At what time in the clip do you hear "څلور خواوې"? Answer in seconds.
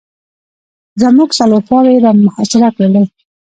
1.37-1.91